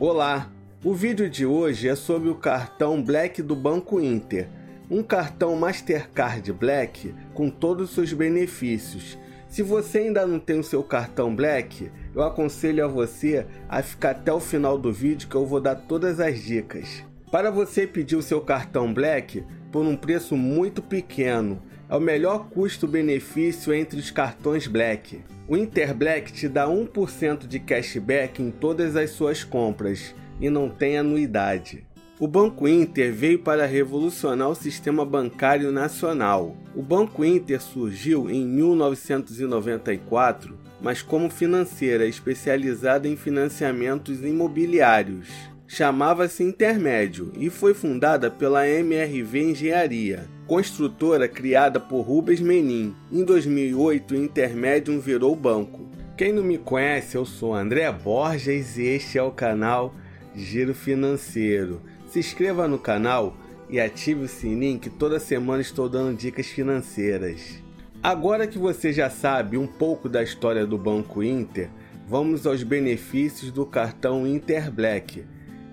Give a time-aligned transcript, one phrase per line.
[0.00, 0.50] Olá!
[0.82, 4.48] O vídeo de hoje é sobre o cartão Black do Banco Inter,
[4.90, 9.18] um cartão Mastercard Black com todos os seus benefícios.
[9.46, 14.12] Se você ainda não tem o seu cartão Black, eu aconselho a você a ficar
[14.12, 17.04] até o final do vídeo que eu vou dar todas as dicas.
[17.30, 21.60] Para você pedir o seu cartão Black por um preço muito pequeno,
[21.90, 25.24] é o melhor custo-benefício entre os cartões Black.
[25.48, 30.68] O Inter Black te dá 1% de cashback em todas as suas compras e não
[30.68, 31.84] tem anuidade.
[32.20, 36.56] O Banco Inter veio para revolucionar o sistema bancário nacional.
[36.76, 47.30] O Banco Inter surgiu em 1994, mas como financeira especializada em financiamentos imobiliários chamava-se Intermédio
[47.38, 52.92] e foi fundada pela MRV Engenharia, construtora criada por Rubens Menin.
[53.12, 55.88] Em 2008, o Intermédio virou banco.
[56.16, 59.94] Quem não me conhece, eu sou André Borges e este é o canal
[60.34, 61.80] Giro Financeiro.
[62.08, 63.36] Se inscreva no canal
[63.68, 67.62] e ative o sininho que toda semana estou dando dicas financeiras.
[68.02, 71.70] Agora que você já sabe um pouco da história do Banco Inter,
[72.08, 75.24] vamos aos benefícios do cartão Inter Black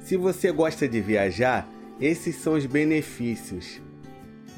[0.07, 1.67] se você gosta de viajar,
[1.99, 3.81] esses são os benefícios.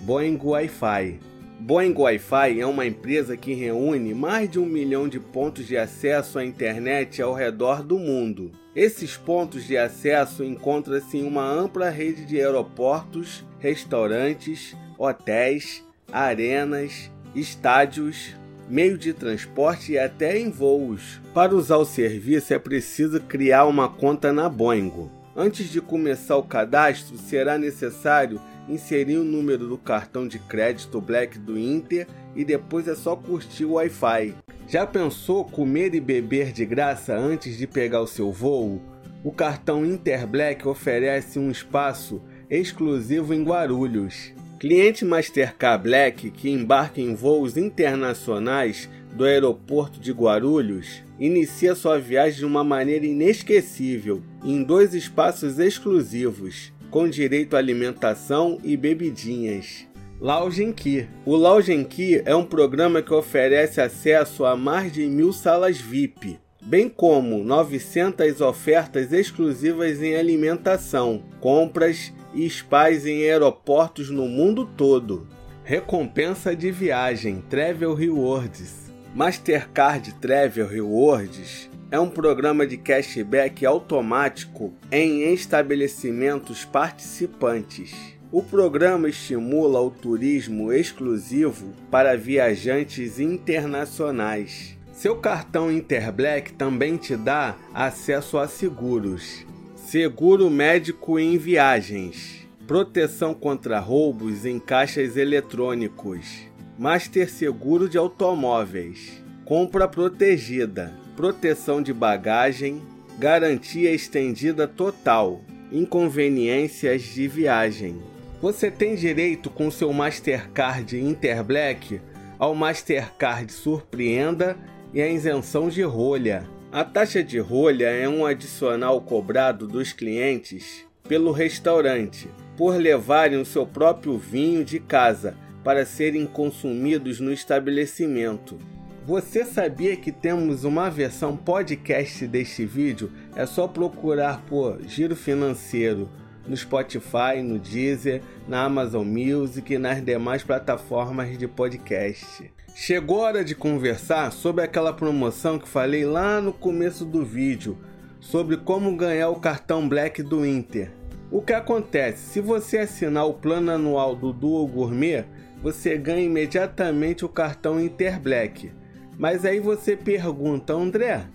[0.02, 1.20] Boeing Wi-Fi.
[1.60, 6.38] Boeing Wi-Fi é uma empresa que reúne mais de um milhão de pontos de acesso
[6.38, 8.52] à internet ao redor do mundo.
[8.76, 18.36] Esses pontos de acesso encontram-se em uma ampla rede de aeroportos, restaurantes, hotéis, arenas, estádios,
[18.70, 21.20] meio de transporte e até em voos.
[21.34, 25.18] Para usar o serviço é preciso criar uma conta na Boeing.
[25.42, 31.40] Antes de começar o cadastro, será necessário inserir o número do cartão de crédito Black
[31.40, 34.36] do Inter e depois é só curtir o Wi-Fi.
[34.68, 38.82] Já pensou comer e beber de graça antes de pegar o seu voo?
[39.24, 44.34] O cartão Inter Black oferece um espaço exclusivo em Guarulhos.
[44.60, 52.40] Cliente Mastercard Black que embarca em voos internacionais do aeroporto de Guarulhos inicia sua viagem
[52.40, 59.88] de uma maneira inesquecível, em dois espaços exclusivos, com direito à alimentação e bebidinhas.
[60.20, 61.08] Lounge Key.
[61.26, 66.38] O Lounge Key é um programa que oferece acesso a mais de mil salas VIP,
[66.62, 75.26] bem como 900 ofertas exclusivas em alimentação, compras e spas em aeroportos no mundo todo.
[75.64, 78.89] Recompensa de viagem Travel Rewards.
[79.20, 87.94] Mastercard Travel Rewards é um programa de cashback automático em estabelecimentos participantes.
[88.32, 94.78] O programa estimula o turismo exclusivo para viajantes internacionais.
[94.94, 103.82] Seu cartão Interblack também te dá acesso a seguros, seguro médico em viagens, proteção contra
[103.82, 106.49] roubos em caixas eletrônicos
[106.80, 112.82] Master Seguro de Automóveis, compra protegida, proteção de bagagem,
[113.18, 115.42] garantia estendida total,
[115.74, 118.02] inconveniências de viagem.
[118.42, 122.00] Você tem direito com seu Mastercard Interblack?
[122.40, 124.58] Ao Mastercard Surpreenda
[124.94, 126.50] e a isenção de rolha.
[126.72, 133.46] A taxa de rolha é um adicional cobrado dos clientes pelo restaurante por levarem o
[133.46, 138.58] seu próprio vinho de casa para serem consumidos no estabelecimento.
[139.06, 143.12] Você sabia que temos uma versão podcast deste vídeo?
[143.36, 146.10] É só procurar por Giro Financeiro
[146.48, 152.52] no Spotify, no Deezer, na Amazon Music e nas demais plataformas de podcast.
[152.76, 157.78] Chegou a hora de conversar sobre aquela promoção que falei lá no começo do vídeo,
[158.20, 160.92] sobre como ganhar o cartão Black do Inter.
[161.32, 162.34] O que acontece?
[162.34, 165.26] Se você assinar o plano anual do Duo Gourmet,
[165.62, 168.72] você ganha imediatamente o cartão Interblack.
[169.18, 171.26] Mas aí você pergunta, André,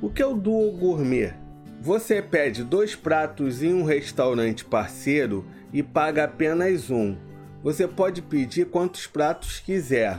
[0.00, 1.32] o que é o Duo Gourmet?
[1.80, 7.16] Você pede dois pratos em um restaurante parceiro e paga apenas um.
[7.62, 10.18] Você pode pedir quantos pratos quiser.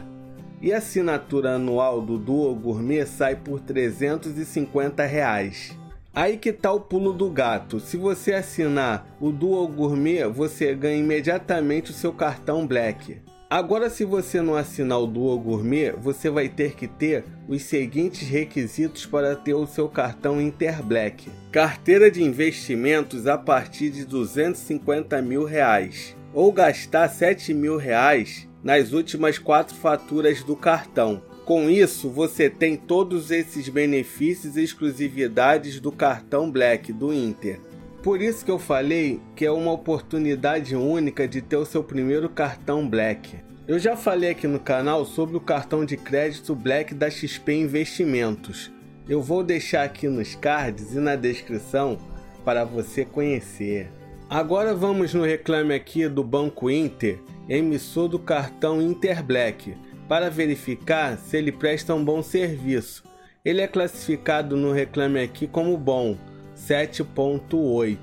[0.62, 5.78] E a assinatura anual do Duo Gourmet sai por 350 reais.
[6.14, 7.80] Aí que tá o pulo do gato.
[7.80, 13.22] Se você assinar o Duo Gourmet, você ganha imediatamente o seu cartão Black.
[13.52, 18.26] Agora, se você não assinar o Duo Gourmet, você vai ter que ter os seguintes
[18.26, 25.44] requisitos para ter o seu cartão Interblack: carteira de investimentos a partir de 250 mil
[25.44, 31.22] reais, ou gastar 7 mil reais nas últimas quatro faturas do cartão.
[31.44, 37.60] Com isso, você tem todos esses benefícios e exclusividades do cartão Black do Inter.
[38.04, 42.28] Por isso que eu falei que é uma oportunidade única de ter o seu primeiro
[42.28, 43.38] cartão Black.
[43.68, 48.72] Eu já falei aqui no canal sobre o cartão de crédito Black da XP Investimentos.
[49.08, 52.00] Eu vou deixar aqui nos cards e na descrição
[52.44, 53.92] para você conhecer.
[54.28, 59.76] Agora vamos no reclame aqui do Banco Inter, emissor do cartão Inter Black,
[60.08, 63.04] para verificar se ele presta um bom serviço.
[63.46, 66.18] Ele é classificado no reclame aqui como bom,
[66.68, 67.98] 7.8.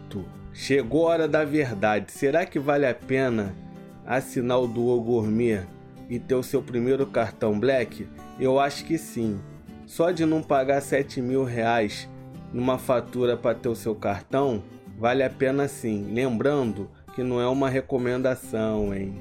[0.52, 2.10] Chegou a hora da verdade.
[2.10, 3.54] Será que vale a pena
[4.04, 5.62] assinar o Duo Gourmet
[6.10, 8.08] e ter o seu primeiro cartão Black?
[8.38, 9.38] Eu acho que sim.
[9.86, 12.08] Só de não pagar 7 mil reais
[12.52, 14.62] numa fatura para ter o seu cartão,
[14.98, 16.12] vale a pena sim.
[16.12, 19.14] Lembrando que não é uma recomendação, hein?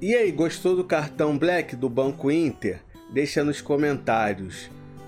[0.00, 2.80] E aí, gostou do cartão Black do Banco Inter?
[3.14, 4.68] Deixa nos comentários.